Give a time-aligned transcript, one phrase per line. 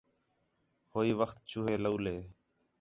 [0.93, 2.15] ہوئی وخت چوہے تولے